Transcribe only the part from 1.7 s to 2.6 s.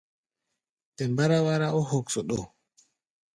ɔ́ hoksoɗo.